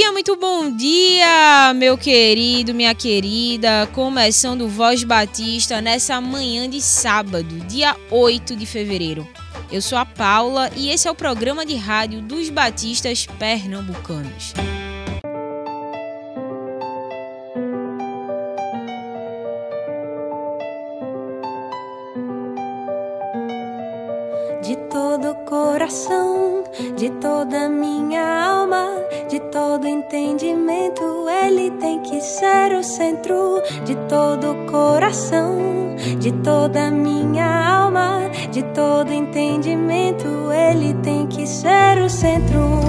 [0.00, 3.86] Dia, muito bom dia, meu querido, minha querida.
[3.92, 9.28] Começando Voz Batista nessa manhã de sábado, dia 8 de fevereiro.
[9.70, 14.54] Eu sou a Paula e esse é o programa de rádio dos Batistas Pernambucanos.
[24.62, 26.49] De todo coração,
[26.96, 28.86] de toda minha alma,
[29.28, 33.62] de todo entendimento, Ele tem que ser o centro.
[33.84, 42.08] De todo coração, de toda minha alma, de todo entendimento, Ele tem que ser o
[42.08, 42.80] centro.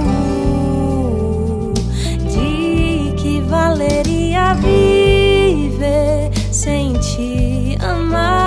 [2.30, 8.41] De que valeria viver sem te amar?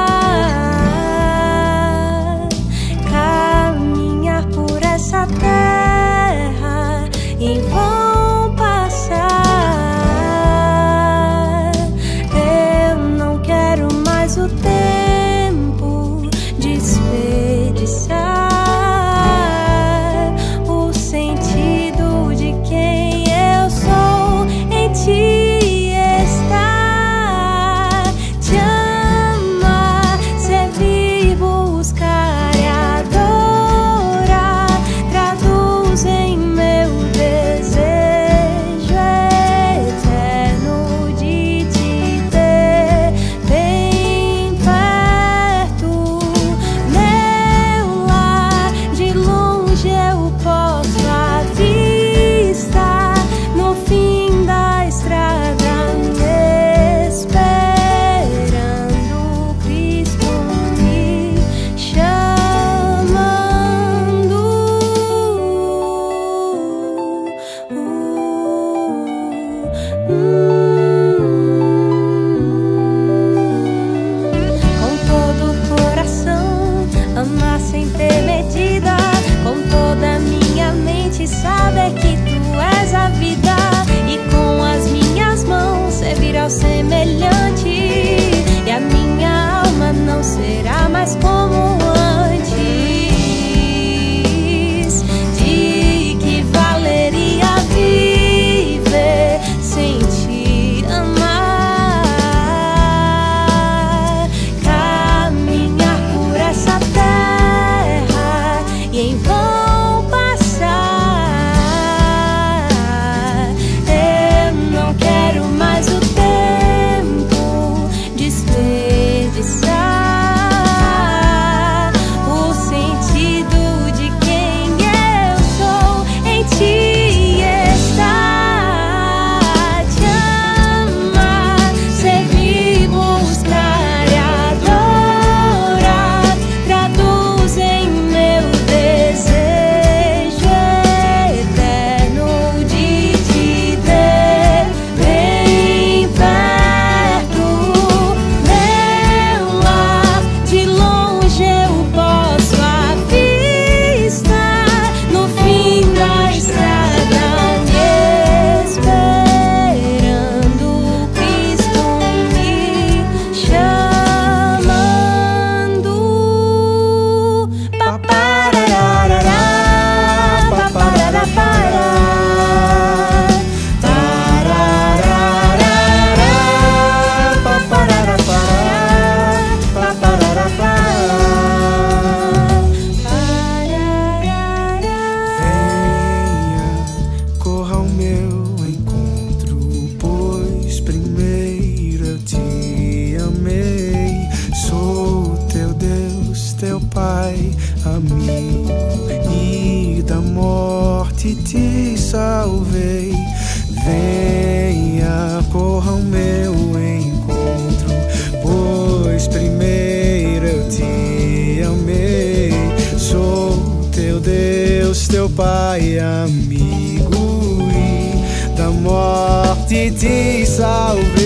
[215.36, 221.23] Pai, amigo, e da morte te salvei.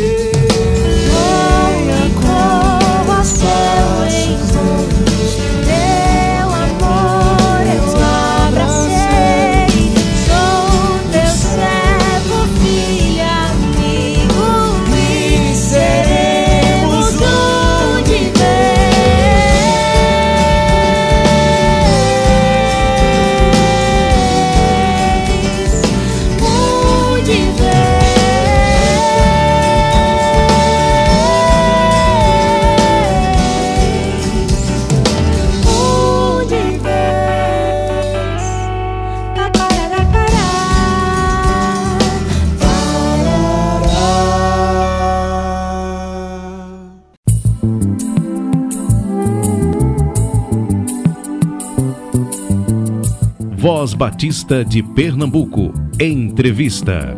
[53.58, 55.74] Voz Batista de Pernambuco.
[56.00, 57.16] Entrevista.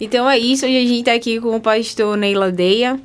[0.00, 2.98] Então é isso, hoje a gente está aqui com o pastor Neila Deia.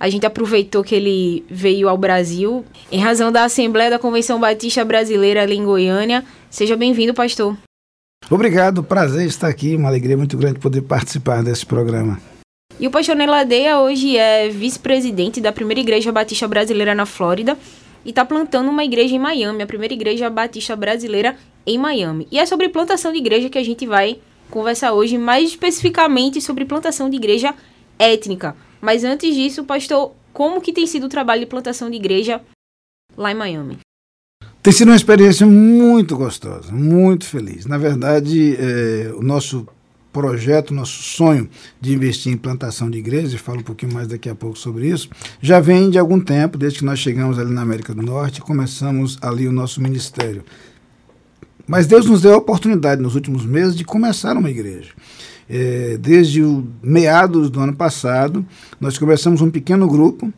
[0.00, 4.86] A gente aproveitou que ele veio ao Brasil em razão da Assembleia da Convenção Batista
[4.86, 6.24] Brasileira ali em Goiânia.
[6.48, 7.58] Seja bem-vindo, pastor.
[8.30, 12.18] Obrigado, prazer estar aqui, uma alegria muito grande poder participar desse programa.
[12.80, 17.58] E o pastor Neladeia hoje é vice-presidente da primeira igreja batista brasileira na Flórida
[18.04, 22.26] e está plantando uma igreja em Miami, a primeira igreja batista brasileira em Miami.
[22.30, 24.18] E é sobre plantação de igreja que a gente vai
[24.50, 27.54] conversar hoje, mais especificamente sobre plantação de igreja
[27.98, 28.56] étnica.
[28.80, 32.40] Mas antes disso, pastor, como que tem sido o trabalho de plantação de igreja
[33.16, 33.78] lá em Miami?
[34.62, 37.66] Tem sido uma experiência muito gostosa, muito feliz.
[37.66, 39.66] Na verdade, é, o nosso
[40.12, 41.48] projeto, nosso sonho
[41.80, 44.88] de investir em plantação de igrejas, e falo um pouquinho mais daqui a pouco sobre
[44.88, 45.08] isso,
[45.40, 49.18] já vem de algum tempo, desde que nós chegamos ali na América do Norte começamos
[49.22, 50.44] ali o nosso ministério.
[51.66, 54.90] Mas Deus nos deu a oportunidade nos últimos meses de começar uma igreja.
[55.48, 58.44] É, desde o meados do ano passado,
[58.80, 60.32] nós começamos um pequeno grupo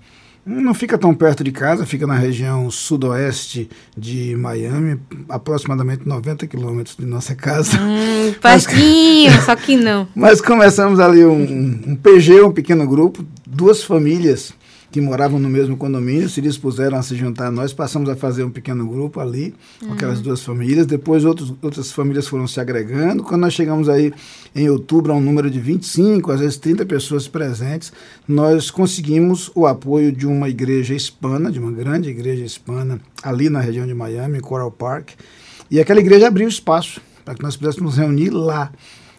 [0.46, 6.96] não fica tão perto de casa, fica na região sudoeste de Miami, aproximadamente 90 quilômetros
[6.96, 7.78] de nossa casa.
[7.80, 10.06] Hum, pertinho, Mas, só que não.
[10.14, 14.52] Mas começamos ali um, um PG, um pequeno grupo, duas famílias
[14.94, 17.72] que moravam no mesmo condomínio se dispuseram a se juntar a nós.
[17.72, 19.92] Passamos a fazer um pequeno grupo ali, com uhum.
[19.94, 20.86] aquelas duas famílias.
[20.86, 23.24] Depois outros, outras famílias foram se agregando.
[23.24, 24.12] Quando nós chegamos aí
[24.54, 27.92] em outubro a um número de 25, às vezes 30 pessoas presentes,
[28.28, 33.58] nós conseguimos o apoio de uma igreja hispana, de uma grande igreja hispana, ali na
[33.58, 35.08] região de Miami, Coral Park.
[35.68, 38.70] E aquela igreja abriu espaço para que nós pudéssemos reunir lá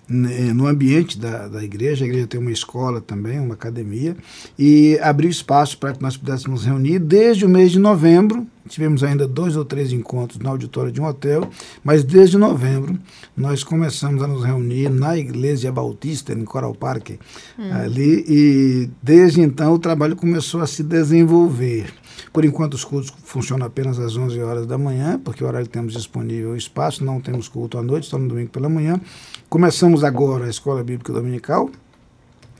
[0.07, 2.05] no ambiente da, da igreja.
[2.05, 4.15] A igreja tem uma escola também, uma academia,
[4.57, 6.99] e abriu espaço para que nós pudéssemos reunir.
[6.99, 11.05] Desde o mês de novembro, tivemos ainda dois ou três encontros na auditória de um
[11.05, 11.49] hotel,
[11.83, 12.97] mas desde novembro
[13.35, 17.11] nós começamos a nos reunir na Igreja Bautista, em Coral Park,
[17.57, 17.73] hum.
[17.73, 21.93] ali, e desde então o trabalho começou a se desenvolver.
[22.35, 25.71] Por enquanto, os cultos funcionam apenas às 11 horas da manhã, porque o horário que
[25.71, 28.99] temos disponível o espaço, não temos culto à noite, só no domingo pela manhã.
[29.47, 31.69] Começamos agora a Escola Bíblica Dominical,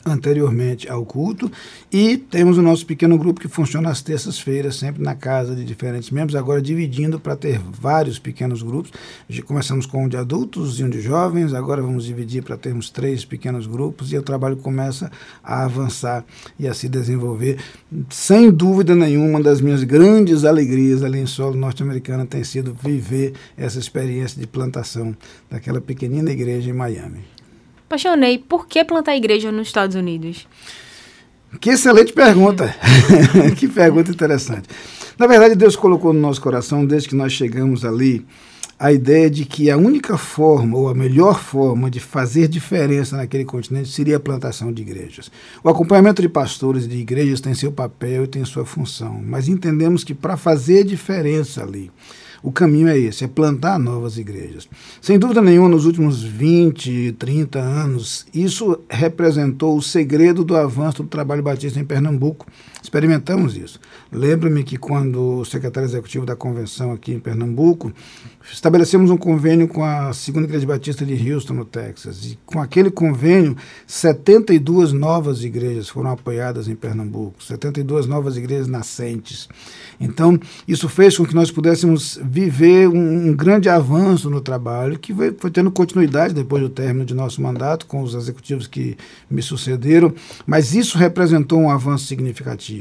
[0.06, 1.52] anteriormente ao culto
[1.92, 6.12] e temos o nosso pequeno grupo que funciona às terças-feiras, sempre na casa de diferentes
[6.12, 8.92] membros, agora dividindo para ter vários pequenos grupos.
[9.46, 13.26] Começamos com um de adultos e um de jovens, agora vamos dividir para termos três
[13.26, 15.12] pequenos grupos e o trabalho começa
[15.44, 16.24] a avançar
[16.60, 17.58] e a se desenvolver.
[18.10, 23.34] Sem dúvida nenhuma, uma das minhas grandes alegrias ali em solo norte-americano tem sido viver
[23.58, 25.16] essa experiência de plantação
[25.50, 27.35] daquela pequenina igreja em Miami.
[27.86, 28.38] Apaixonei.
[28.38, 30.48] Por que plantar igreja nos Estados Unidos?
[31.60, 32.76] Que excelente pergunta.
[33.58, 34.68] que pergunta interessante.
[35.18, 38.26] Na verdade, Deus colocou no nosso coração, desde que nós chegamos ali,
[38.78, 43.46] a ideia de que a única forma, ou a melhor forma de fazer diferença naquele
[43.46, 45.32] continente seria a plantação de igrejas.
[45.64, 49.48] O acompanhamento de pastores e de igrejas tem seu papel e tem sua função, mas
[49.48, 51.90] entendemos que para fazer diferença ali,
[52.46, 54.70] o caminho é esse, é plantar novas igrejas.
[55.02, 61.10] Sem dúvida nenhuma, nos últimos 20, 30 anos, isso representou o segredo do avanço do
[61.10, 62.46] trabalho batista em Pernambuco.
[62.86, 63.80] Experimentamos isso.
[64.12, 67.92] Lembro-me que quando o secretário executivo da convenção aqui em Pernambuco,
[68.54, 72.24] estabelecemos um convênio com a Segunda Igreja Batista de Houston, no Texas.
[72.26, 79.50] E com aquele convênio, 72 novas igrejas foram apoiadas em Pernambuco, 72 novas igrejas nascentes.
[80.00, 85.12] Então, isso fez com que nós pudéssemos viver um, um grande avanço no trabalho, que
[85.12, 88.96] foi, foi, tendo continuidade depois do término de nosso mandato, com os executivos que
[89.28, 90.14] me sucederam,
[90.46, 92.75] mas isso representou um avanço significativo.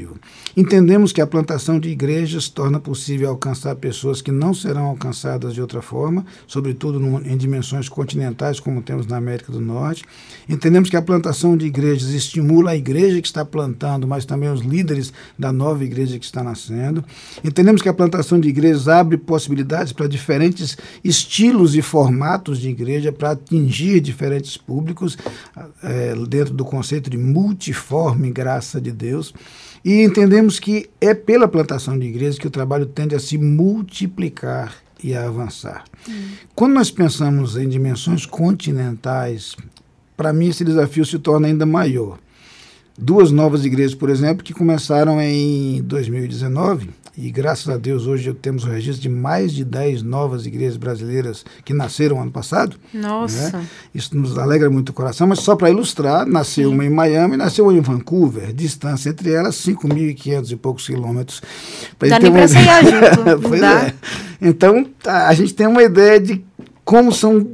[0.55, 5.61] Entendemos que a plantação de igrejas torna possível alcançar pessoas que não serão alcançadas de
[5.61, 10.03] outra forma, sobretudo em dimensões continentais, como temos na América do Norte.
[10.47, 14.61] Entendemos que a plantação de igrejas estimula a igreja que está plantando, mas também os
[14.61, 17.03] líderes da nova igreja que está nascendo.
[17.43, 23.11] Entendemos que a plantação de igrejas abre possibilidades para diferentes estilos e formatos de igreja
[23.11, 25.17] para atingir diferentes públicos
[25.83, 29.33] é, dentro do conceito de multiforme graça de Deus.
[29.85, 34.73] E entendemos que é pela plantação de igrejas que o trabalho tende a se multiplicar
[35.03, 35.83] e a avançar.
[36.09, 36.29] Hum.
[36.55, 39.55] Quando nós pensamos em dimensões continentais,
[40.17, 42.17] para mim esse desafio se torna ainda maior.
[42.97, 48.65] Duas novas igrejas, por exemplo, que começaram em 2019 e graças a Deus hoje temos
[48.65, 52.75] o registro de mais de 10 novas igrejas brasileiras que nasceram ano passado.
[52.93, 53.57] Nossa.
[53.57, 53.65] Né?
[53.93, 56.75] Isso nos alegra muito o coração, mas só para ilustrar, nasceu Sim.
[56.75, 61.41] uma em Miami, nasceu uma em Vancouver, distância entre elas 5.500 e poucos quilômetros.
[61.99, 63.39] Dá nem para sair junto.
[63.47, 63.93] pois é.
[64.41, 66.43] Então, a gente tem uma ideia de
[66.83, 67.47] como são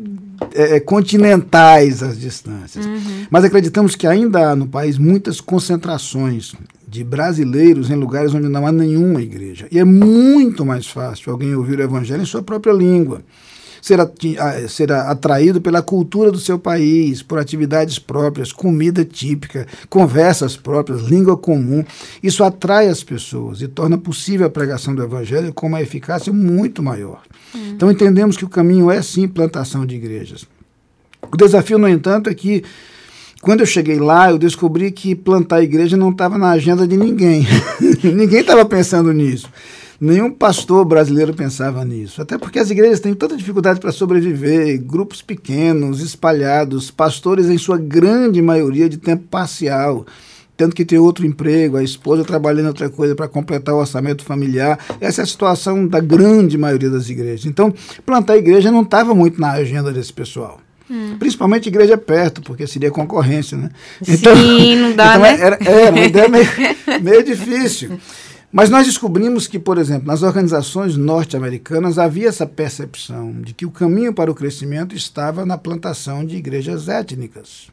[0.53, 2.85] é, continentais as distâncias.
[2.85, 3.25] Uhum.
[3.29, 6.53] Mas acreditamos que ainda há no país muitas concentrações
[6.87, 9.67] de brasileiros em lugares onde não há nenhuma igreja.
[9.71, 13.21] E é muito mais fácil alguém ouvir o evangelho em sua própria língua.
[13.81, 13.99] Ser,
[14.69, 21.35] ser atraído pela cultura do seu país, por atividades próprias, comida típica, conversas próprias, língua
[21.35, 21.83] comum.
[22.21, 26.83] Isso atrai as pessoas e torna possível a pregação do Evangelho com uma eficácia muito
[26.83, 27.21] maior.
[27.55, 27.71] Hum.
[27.71, 30.45] Então entendemos que o caminho é sim plantação de igrejas.
[31.31, 32.63] O desafio, no entanto, é que
[33.41, 37.45] quando eu cheguei lá, eu descobri que plantar igreja não estava na agenda de ninguém.
[38.03, 39.49] ninguém estava pensando nisso.
[40.01, 42.23] Nenhum pastor brasileiro pensava nisso.
[42.23, 47.77] Até porque as igrejas têm tanta dificuldade para sobreviver, grupos pequenos, espalhados, pastores em sua
[47.77, 50.03] grande maioria de tempo parcial,
[50.57, 54.79] tendo que ter outro emprego, a esposa trabalhando outra coisa para completar o orçamento familiar.
[54.99, 57.45] Essa é a situação da grande maioria das igrejas.
[57.45, 57.71] Então,
[58.03, 60.59] plantar igreja não estava muito na agenda desse pessoal.
[60.89, 61.15] Hum.
[61.19, 63.69] Principalmente igreja perto, porque seria concorrência, né?
[64.05, 65.39] Então, Sim, não dá, então né?
[65.39, 66.47] Era, era uma ideia meio,
[67.01, 67.99] meio difícil.
[68.51, 73.71] Mas nós descobrimos que, por exemplo, nas organizações norte-americanas havia essa percepção de que o
[73.71, 77.71] caminho para o crescimento estava na plantação de igrejas étnicas.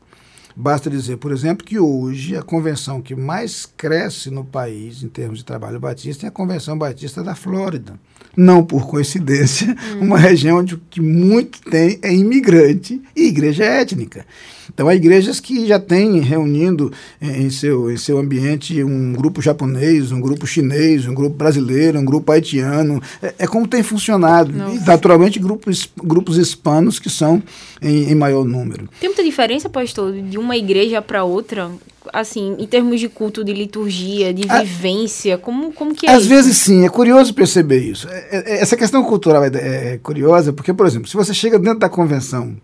[0.60, 5.38] Basta dizer, por exemplo, que hoje a convenção que mais cresce no país em termos
[5.38, 7.94] de trabalho batista é a Convenção Batista da Flórida
[8.38, 10.04] não por coincidência, hum.
[10.04, 14.24] uma região onde o que muito tem é imigrante e igreja étnica.
[14.72, 20.12] Então, há igrejas que já têm reunindo em seu, em seu ambiente um grupo japonês,
[20.12, 23.02] um grupo chinês, um grupo brasileiro, um grupo haitiano.
[23.20, 24.52] É, é como tem funcionado.
[24.52, 24.76] Nossa.
[24.76, 27.42] E, naturalmente, grupos, grupos hispanos que são
[27.80, 28.88] em, em maior número.
[29.00, 31.70] Tem muita diferença, pastor, de uma igreja para outra?
[32.12, 36.28] assim, em termos de culto, de liturgia, de vivência, como, como que é Às isso?
[36.28, 38.08] vezes sim, é curioso perceber isso.
[38.08, 41.80] É, é, essa questão cultural é, é, curiosa porque, por exemplo, se você chega dentro
[41.80, 42.56] da convenção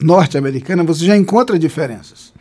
[0.00, 2.32] norte-americana, você já encontra diferenças.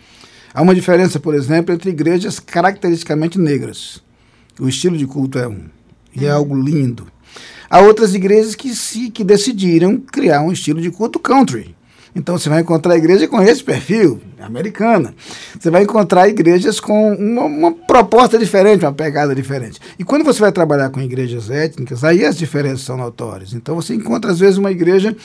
[0.54, 4.02] Há uma diferença, por exemplo, entre igrejas caracteristicamente negras.
[4.60, 5.66] O estilo de culto é um.
[6.16, 7.08] E é algo lindo.
[7.70, 11.76] Há outras igrejas que, se, que decidiram criar um estilo de culto country.
[12.16, 15.14] Então você vai encontrar igreja com esse perfil, americana.
[15.60, 19.80] Você vai encontrar igrejas com uma, uma, proposta diferente, uma pegada diferente.
[19.98, 23.54] E quando você vai trabalhar com igrejas étnicas, aí as diferenças são notórias.
[23.54, 25.16] Então você encontra, às vezes, uma igreja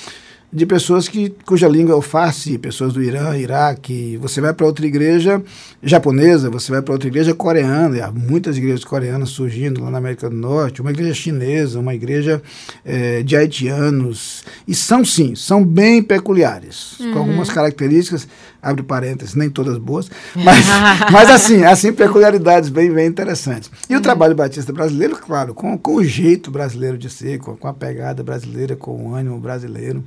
[0.52, 4.18] de pessoas que, cuja língua é o Farsi, pessoas do Irã, Iraque.
[4.18, 5.42] Você vai para outra igreja
[5.82, 9.96] japonesa, você vai para outra igreja coreana, e há muitas igrejas coreanas surgindo lá na
[9.96, 12.42] América do Norte, uma igreja chinesa, uma igreja
[12.84, 14.44] é, de haitianos.
[14.68, 17.12] E são, sim, são bem peculiares, uhum.
[17.12, 18.28] com algumas características,
[18.60, 20.66] abre parênteses, nem todas boas, mas,
[21.10, 23.70] mas assim, assim, peculiaridades bem, bem interessantes.
[23.88, 24.00] E uhum.
[24.00, 27.72] o trabalho batista brasileiro, claro, com, com o jeito brasileiro de ser, com, com a
[27.72, 30.04] pegada brasileira, com o ânimo brasileiro.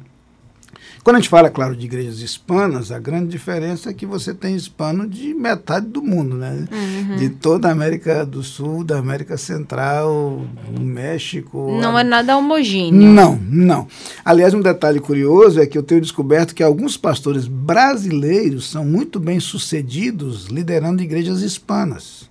[1.06, 4.56] Quando a gente fala, claro, de igrejas hispanas, a grande diferença é que você tem
[4.56, 6.68] hispano de metade do mundo, né?
[6.72, 7.16] Uhum.
[7.18, 10.42] De toda a América do Sul, da América Central,
[10.80, 11.78] México.
[11.80, 12.02] Não a...
[12.02, 13.08] é nada homogêneo.
[13.08, 13.88] Não, não.
[14.26, 19.20] Aliás, um detalhe curioso é que eu tenho descoberto que alguns pastores brasileiros são muito
[19.20, 22.28] bem sucedidos liderando igrejas hispanas.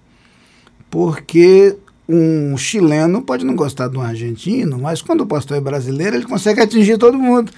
[0.91, 1.77] Porque
[2.09, 6.27] um chileno pode não gostar de um argentino, mas quando o pastor é brasileiro, ele
[6.27, 7.53] consegue atingir todo mundo.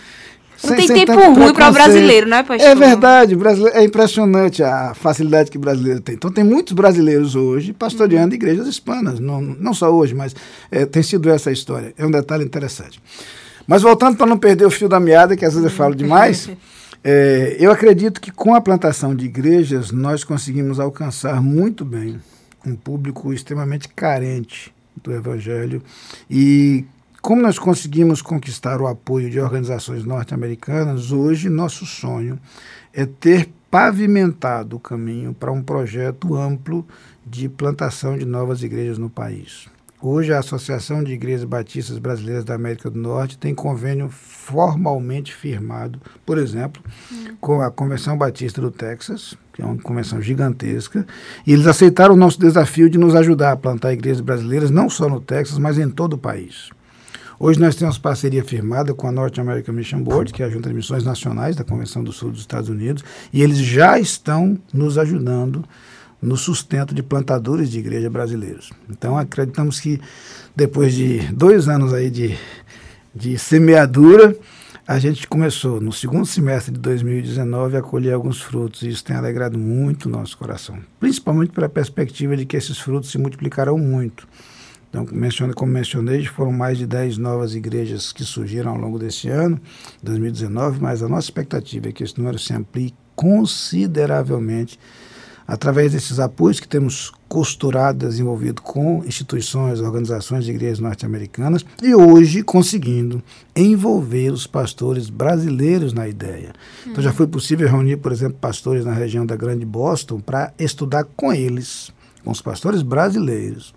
[0.63, 2.69] Não sem, tem sem tempo ruim para o brasileiro, né, pastor?
[2.69, 3.37] É verdade,
[3.73, 6.15] é impressionante a facilidade que o brasileiro tem.
[6.15, 8.35] Então, tem muitos brasileiros hoje pastoreando uhum.
[8.35, 10.35] igrejas hispanas, não, não só hoje, mas
[10.71, 11.93] é, tem sido essa a história.
[11.99, 13.01] É um detalhe interessante.
[13.67, 16.49] Mas voltando para não perder o fio da meada, que às vezes eu falo demais,
[17.05, 22.19] é, eu acredito que com a plantação de igrejas nós conseguimos alcançar muito bem
[22.67, 25.83] um público extremamente carente do evangelho
[26.29, 26.85] e
[27.27, 32.39] como nós conseguimos conquistar o apoio de organizações norte-americanas, hoje nosso sonho
[32.95, 36.87] é ter pavimentado o caminho para um projeto amplo
[37.27, 39.67] de plantação de novas igrejas no país.
[40.01, 46.01] Hoje, a Associação de Igrejas Batistas Brasileiras da América do Norte tem convênio formalmente firmado,
[46.25, 46.81] por exemplo,
[47.11, 47.35] hum.
[47.41, 51.05] com a Convenção Batista do Texas, que é uma convenção gigantesca,
[51.45, 55.09] e eles aceitaram o nosso desafio de nos ajudar a plantar igrejas brasileiras, não só
[55.09, 56.71] no Texas, mas em todo o país.
[57.39, 60.71] Hoje nós temos parceria firmada com a North American Mission Board, que é a Junta
[60.71, 64.97] de Missões Nacionais da Convenção do Sul dos Estados Unidos, e eles já estão nos
[64.97, 65.63] ajudando
[66.21, 68.71] no sustento de plantadores de igreja brasileiros.
[68.89, 70.01] Então acreditamos que
[70.55, 72.39] depois de dois anos aí de,
[73.15, 74.35] de semeadura,
[74.89, 79.15] a gente começou no segundo semestre de 2019 a colher alguns frutos e isso tem
[79.15, 84.27] alegrado muito o nosso coração, principalmente pela perspectiva de que esses frutos se multiplicarão muito.
[84.97, 85.05] Então,
[85.55, 89.61] como mencionei, foram mais de 10 novas igrejas que surgiram ao longo desse ano,
[90.03, 94.79] 2019, mas a nossa expectativa é que esse número se amplie consideravelmente
[95.47, 102.43] através desses apoios que temos costurado, desenvolvido com instituições, organizações de igrejas norte-americanas e hoje
[102.43, 103.23] conseguindo
[103.55, 106.55] envolver os pastores brasileiros na ideia.
[106.87, 111.05] Então já foi possível reunir, por exemplo, pastores na região da Grande Boston para estudar
[111.05, 111.93] com eles,
[112.25, 113.75] com os pastores brasileiros,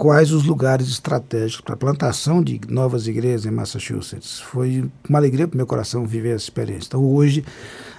[0.00, 4.40] quais os lugares estratégicos para a plantação de novas igrejas em Massachusetts.
[4.40, 6.86] Foi uma alegria para o meu coração viver essa experiência.
[6.86, 7.44] Então hoje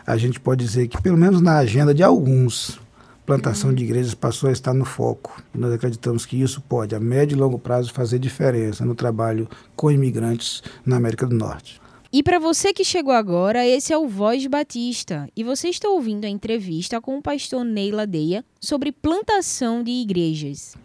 [0.03, 2.79] a gente pode dizer que, pelo menos na agenda de alguns,
[3.24, 5.43] plantação de igrejas passou a estar no foco.
[5.53, 9.91] Nós acreditamos que isso pode, a médio e longo prazo, fazer diferença no trabalho com
[9.91, 11.79] imigrantes na América do Norte.
[12.12, 16.25] E para você que chegou agora, esse é o Voz Batista e você está ouvindo
[16.25, 20.75] a entrevista com o pastor Neila Deia sobre plantação de igrejas.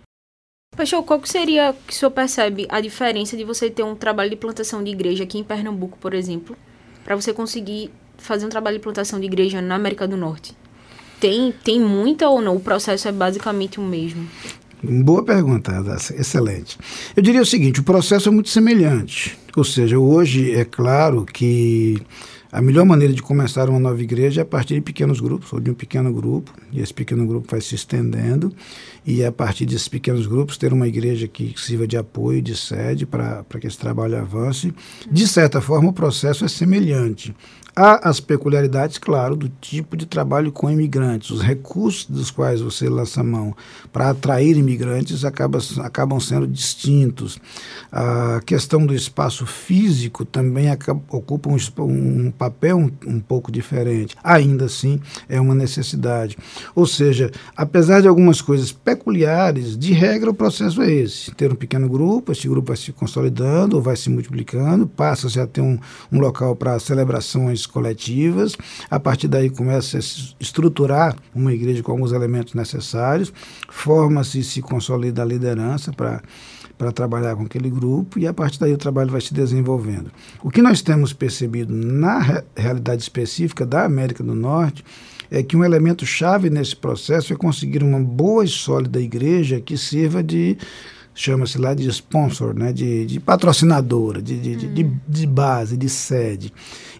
[0.76, 4.28] Pastor, qual que seria que o senhor percebe a diferença de você ter um trabalho
[4.28, 6.54] de plantação de igreja aqui em Pernambuco, por exemplo,
[7.02, 10.54] para você conseguir fazer um trabalho de plantação de igreja na América do Norte?
[11.18, 12.56] Tem, tem muita ou não?
[12.56, 14.28] O processo é basicamente o mesmo?
[14.82, 15.72] Boa pergunta,
[16.14, 16.76] excelente.
[17.16, 19.38] Eu diria o seguinte: o processo é muito semelhante.
[19.56, 22.02] Ou seja, hoje é claro que
[22.56, 25.60] a melhor maneira de começar uma nova igreja é a partir de pequenos grupos, ou
[25.60, 28.50] de um pequeno grupo, e esse pequeno grupo vai se estendendo,
[29.04, 33.04] e a partir desses pequenos grupos ter uma igreja que sirva de apoio, de sede,
[33.04, 34.72] para que esse trabalho avance.
[35.12, 37.36] De certa forma, o processo é semelhante.
[37.78, 41.28] Há as peculiaridades, claro, do tipo de trabalho com imigrantes.
[41.28, 43.54] Os recursos dos quais você lança mão
[43.92, 47.38] para atrair imigrantes acaba, acabam sendo distintos.
[47.92, 54.16] A questão do espaço físico também acaba, ocupa um, um papel um, um pouco diferente.
[54.22, 56.36] Ainda assim, é uma necessidade.
[56.74, 61.56] Ou seja, apesar de algumas coisas peculiares, de regra o processo é esse: ter um
[61.56, 65.78] pequeno grupo, esse grupo vai se consolidando, vai se multiplicando, passa-se a ter um,
[66.10, 68.56] um local para celebrações coletivas.
[68.90, 73.32] A partir daí começa a se estruturar uma igreja com alguns elementos necessários,
[73.68, 76.22] forma-se e se consolida a liderança para
[76.76, 80.10] para trabalhar com aquele grupo e a partir daí o trabalho vai se desenvolvendo.
[80.42, 84.84] O que nós temos percebido na re realidade específica da América do Norte
[85.30, 89.76] é que um elemento chave nesse processo é conseguir uma boa e sólida igreja que
[89.76, 90.56] sirva de
[91.16, 94.74] chama-se lá de sponsor, né, de, de patrocinadora, de, de, hum.
[94.74, 96.52] de, de, base, de sede.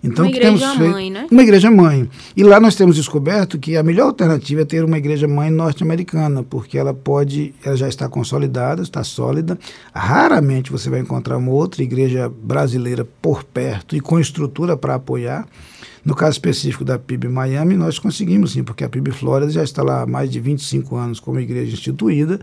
[0.02, 1.26] Então, uma igreja feito, mãe, né?
[1.30, 2.08] Uma igreja mãe.
[2.34, 6.42] E lá nós temos descoberto que a melhor alternativa é ter uma igreja mãe norte-americana,
[6.42, 9.58] porque ela pode, ela já está consolidada, está sólida.
[9.94, 15.46] Raramente você vai encontrar uma outra igreja brasileira por perto e com estrutura para apoiar.
[16.06, 19.82] No caso específico da PIB Miami, nós conseguimos sim, porque a PIB Flórida já está
[19.82, 22.40] lá há mais de 25 anos como igreja instituída,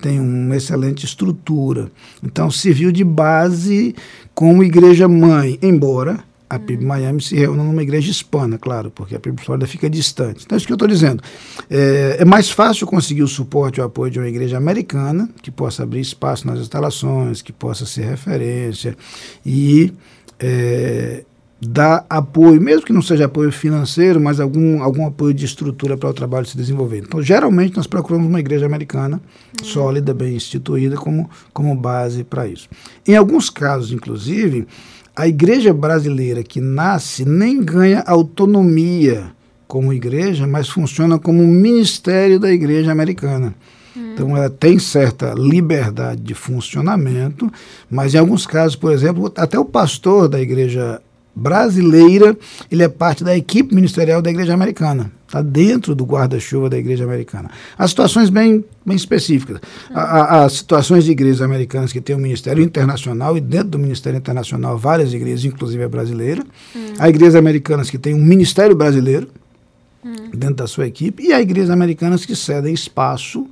[0.00, 1.92] tem uma excelente estrutura.
[2.22, 3.94] Então, serviu de base
[4.34, 9.20] como igreja mãe, embora a PIB Miami se reúna numa igreja hispana, claro, porque a
[9.20, 10.46] PIB Flórida fica distante.
[10.46, 11.22] Então, é isso que eu estou dizendo.
[11.68, 15.50] É, é, mais fácil conseguir o suporte e o apoio de uma igreja americana, que
[15.50, 18.96] possa abrir espaço nas instalações, que possa ser referência
[19.44, 19.92] e
[20.40, 21.24] é,
[21.64, 26.10] dar apoio, mesmo que não seja apoio financeiro, mas algum, algum apoio de estrutura para
[26.10, 27.04] o trabalho se desenvolver.
[27.06, 29.20] Então, geralmente, nós procuramos uma igreja americana
[29.60, 29.64] uhum.
[29.64, 32.68] sólida, bem instituída, como, como base para isso.
[33.06, 34.66] Em alguns casos, inclusive,
[35.14, 39.26] a igreja brasileira que nasce nem ganha autonomia
[39.68, 43.54] como igreja, mas funciona como um ministério da igreja americana.
[43.96, 44.12] Hum.
[44.12, 47.48] Então, ela tem certa liberdade de funcionamento,
[47.88, 51.00] mas em alguns casos, por exemplo, até o pastor da igreja
[51.34, 52.36] brasileira,
[52.70, 55.10] ele é parte da equipe ministerial da Igreja Americana.
[55.26, 57.50] Está dentro do guarda-chuva da Igreja Americana.
[57.78, 59.60] Há situações bem, bem específicas.
[59.94, 64.76] Há, situações de igrejas americanas que têm um ministério internacional e dentro do ministério internacional
[64.76, 66.44] várias igrejas, inclusive a brasileira.
[66.76, 66.92] Hum.
[66.98, 69.26] Há igrejas americanas que têm um ministério brasileiro
[70.04, 70.30] hum.
[70.34, 73.48] dentro da sua equipe e há igrejas americanas que cedem espaço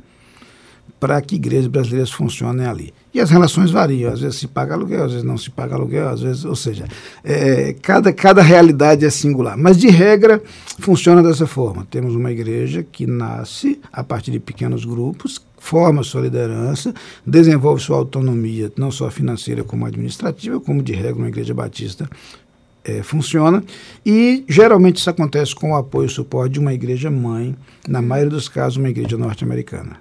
[1.00, 2.92] para que igrejas brasileiras funcionem ali.
[3.12, 6.08] E as relações variam, às vezes se paga aluguel, às vezes não se paga aluguel,
[6.08, 6.86] às vezes, ou seja,
[7.24, 9.58] é, cada, cada realidade é singular.
[9.58, 10.40] Mas de regra
[10.78, 11.86] funciona dessa forma.
[11.90, 16.94] Temos uma igreja que nasce a partir de pequenos grupos, forma sua liderança,
[17.26, 22.08] desenvolve sua autonomia, não só financeira como administrativa, como de regra uma igreja batista
[22.84, 23.62] é, funciona.
[24.04, 27.56] E geralmente isso acontece com o apoio e suporte de uma igreja mãe,
[27.88, 29.96] na maioria dos casos, uma igreja norte-americana.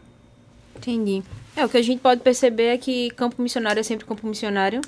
[0.77, 1.23] Entendi.
[1.55, 4.81] É, o que a gente pode perceber é que campo missionário é sempre campo missionário.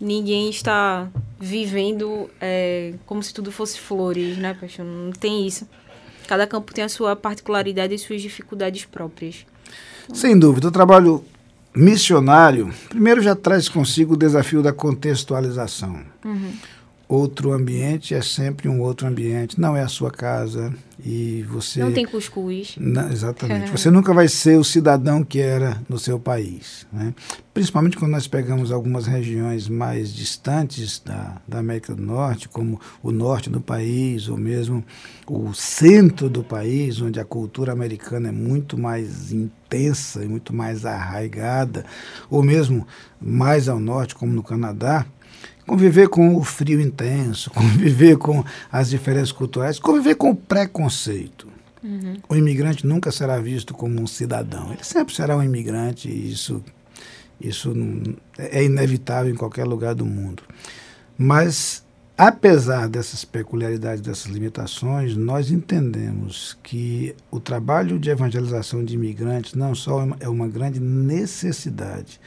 [0.00, 4.84] Ninguém está vivendo é, como se tudo fosse flores, né, Paixão?
[4.84, 5.68] Não tem isso.
[6.26, 9.44] Cada campo tem a sua particularidade e suas dificuldades próprias.
[10.12, 11.24] Sem dúvida, o trabalho
[11.74, 16.02] missionário, primeiro já traz consigo o desafio da contextualização.
[16.24, 16.52] Uhum.
[17.10, 20.72] Outro ambiente é sempre um outro ambiente, não é a sua casa
[21.04, 22.76] e você Não tem cuscuz.
[22.78, 23.68] Não, exatamente.
[23.72, 26.86] Você nunca vai ser o cidadão que era no seu país.
[26.92, 27.12] Né?
[27.52, 33.10] Principalmente quando nós pegamos algumas regiões mais distantes da, da América do Norte, como o
[33.10, 34.84] norte do país, ou mesmo
[35.26, 40.86] o centro do país, onde a cultura americana é muito mais intensa e muito mais
[40.86, 41.84] arraigada,
[42.30, 42.86] ou mesmo
[43.20, 45.04] mais ao norte, como no Canadá
[45.66, 51.48] conviver com o frio intenso, conviver com as diferenças culturais, conviver com o preconceito.
[51.82, 52.16] Uhum.
[52.28, 54.72] O imigrante nunca será visto como um cidadão.
[54.72, 56.62] Ele sempre será um imigrante e isso,
[57.40, 57.72] isso
[58.38, 60.42] é inevitável em qualquer lugar do mundo.
[61.16, 61.82] Mas,
[62.18, 69.74] apesar dessas peculiaridades, dessas limitações, nós entendemos que o trabalho de evangelização de imigrantes não
[69.74, 72.20] só é uma- é uma grande necessidade,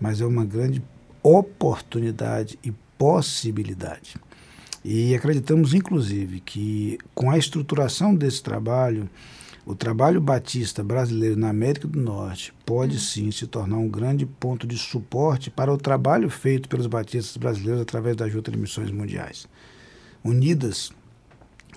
[0.00, 0.80] mas é uma grande
[1.22, 4.16] oportunidade e possibilidade.
[4.84, 9.08] E acreditamos, inclusive, que com a estruturação desse trabalho,
[9.64, 14.66] o trabalho batista brasileiro na América do Norte pode sim se tornar um grande ponto
[14.66, 19.46] de suporte para o trabalho feito pelos batistas brasileiros através da Junta de Missões Mundiais.
[20.24, 20.92] Unidas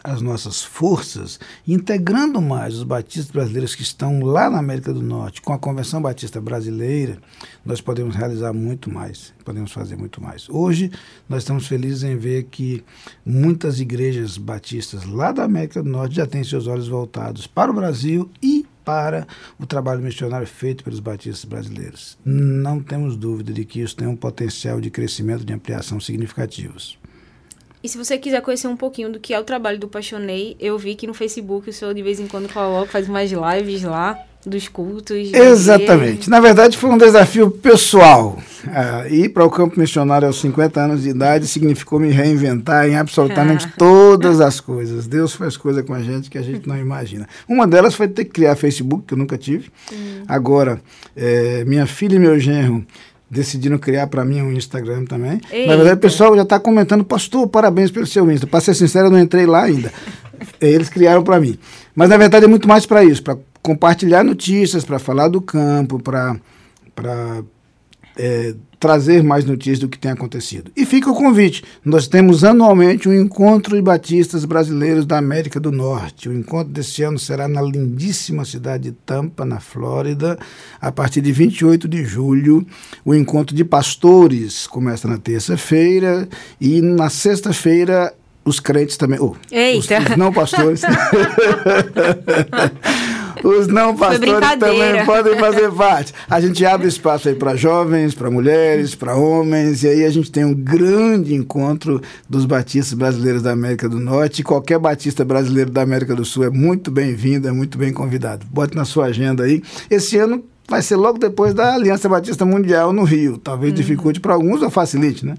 [0.06, 5.42] as nossas forças, integrando mais os batistas brasileiros que estão lá na América do Norte,
[5.42, 7.18] com a Convenção Batista Brasileira,
[7.66, 10.48] nós podemos realizar muito mais, podemos fazer muito mais.
[10.48, 10.92] Hoje,
[11.28, 12.84] nós estamos felizes em ver que
[13.26, 17.74] muitas igrejas batistas lá da América do Norte já têm seus olhos voltados para o
[17.74, 19.26] Brasil e para
[19.60, 22.16] o trabalho missionário feito pelos batistas brasileiros.
[22.24, 27.00] Não temos dúvida de que isso tem um potencial de crescimento, de ampliação significativos.
[27.86, 30.76] E se você quiser conhecer um pouquinho do que é o trabalho do Paixonei, eu
[30.76, 34.18] vi que no Facebook o senhor de vez em quando coloca, faz umas lives lá
[34.44, 35.32] dos cultos.
[35.32, 36.28] Exatamente.
[36.28, 38.40] Na verdade, foi um desafio pessoal.
[38.68, 42.96] Ah, ir para o campo missionário aos 50 anos de idade significou me reinventar em
[42.96, 45.06] absolutamente todas as coisas.
[45.06, 47.30] Deus faz coisa com a gente que a gente não imagina.
[47.48, 49.70] Uma delas foi ter que criar Facebook, que eu nunca tive.
[50.28, 50.82] Agora,
[51.16, 52.84] eh, minha filha e meu genro
[53.36, 55.42] decidiram criar para mim um Instagram também.
[55.52, 55.76] Na Eita.
[55.76, 58.48] verdade, o pessoal já está comentando, pastor, parabéns pelo seu Insta.
[58.48, 59.92] Para ser sincero, eu não entrei lá ainda.
[60.60, 61.58] Eles criaram para mim.
[61.94, 66.00] Mas na verdade é muito mais para isso, para compartilhar notícias, para falar do campo,
[66.02, 66.40] para
[68.18, 70.72] é, trazer mais notícias do que tem acontecido.
[70.76, 71.64] E fica o convite.
[71.84, 76.30] Nós temos anualmente um encontro de batistas brasileiros da América do Norte.
[76.30, 80.38] O encontro desse ano será na lindíssima cidade de Tampa, na Flórida,
[80.80, 82.66] a partir de 28 de julho.
[83.04, 86.28] O encontro de pastores começa na terça-feira
[86.60, 88.14] e na sexta-feira
[88.46, 89.20] os crentes também.
[89.20, 90.12] oh, os, Eita.
[90.12, 90.84] os não pastores.
[93.44, 96.14] Os não pastores também podem fazer parte.
[96.30, 100.32] A gente abre espaço aí para jovens, para mulheres, para homens, e aí a gente
[100.32, 104.40] tem um grande encontro dos batistas brasileiros da América do Norte.
[104.42, 108.46] E qualquer batista brasileiro da América do Sul é muito bem-vindo, é muito bem convidado.
[108.50, 109.62] Bote na sua agenda aí.
[109.90, 113.38] Esse ano vai ser logo depois da Aliança Batista Mundial no Rio.
[113.38, 115.36] Talvez dificulte para alguns ou facilite, né?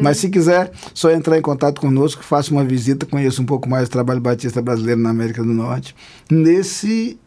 [0.00, 3.88] Mas se quiser, só entrar em contato conosco, faça uma visita, conheça um pouco mais
[3.88, 5.94] o trabalho batista brasileiro na América do Norte.
[6.30, 7.18] Nesse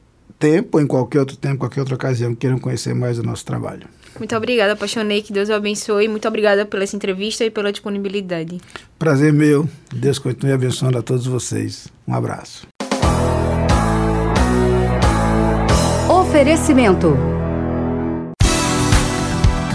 [0.43, 3.87] tempo, em qualquer outro tempo, qualquer outra ocasião, queiram conhecer mais o nosso trabalho.
[4.19, 5.21] Muito obrigada, Apaixonei.
[5.21, 6.09] Que Deus o abençoe.
[6.09, 8.59] Muito obrigada pela essa entrevista e pela disponibilidade.
[8.99, 9.69] Prazer meu.
[9.95, 11.87] Deus continue abençoando a todos vocês.
[12.05, 12.67] Um abraço.
[16.09, 17.15] Oferecimento.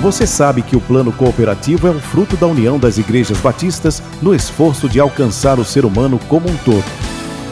[0.02, 4.34] Você sabe que o plano cooperativo é um fruto da união das igrejas batistas no
[4.34, 6.84] esforço de alcançar o ser humano como um todo.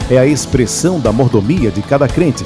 [0.09, 2.45] É a expressão da mordomia de cada crente,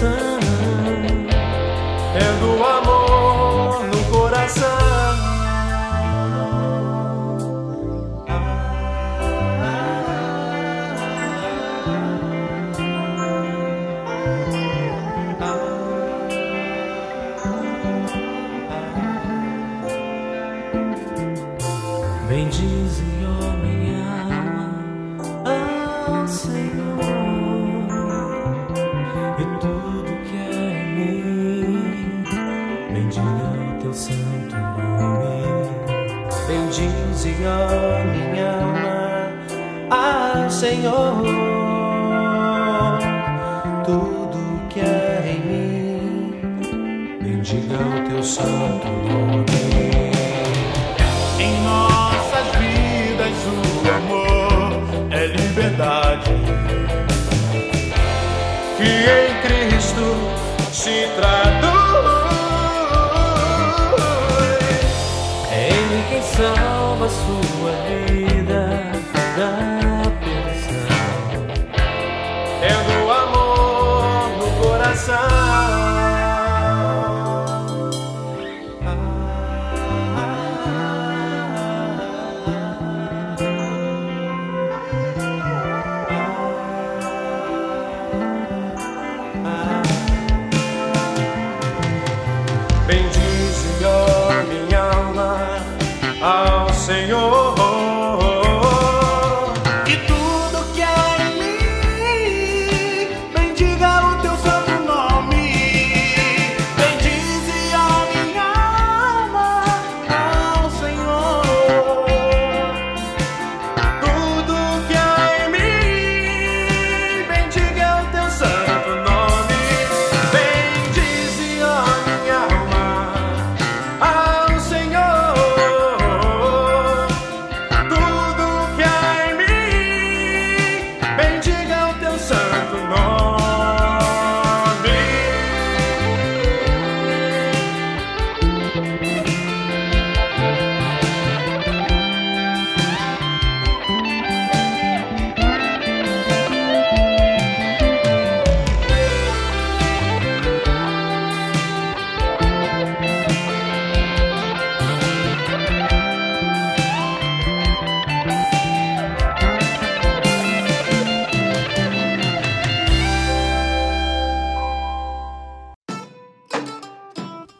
[0.00, 0.37] sun.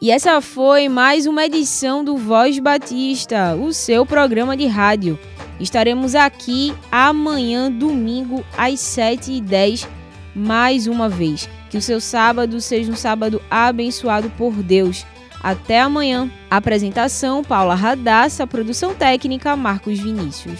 [0.01, 5.19] E essa foi mais uma edição do Voz Batista, o seu programa de rádio.
[5.59, 9.85] Estaremos aqui amanhã, domingo, às 7h10,
[10.33, 11.49] mais uma vez.
[11.69, 15.05] Que o seu sábado seja um sábado abençoado por Deus.
[15.43, 16.31] Até amanhã.
[16.49, 20.59] Apresentação: Paula Radassa, produção técnica: Marcos Vinícius.